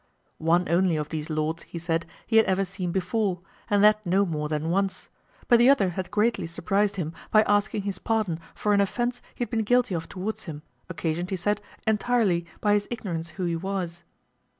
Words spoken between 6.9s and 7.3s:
him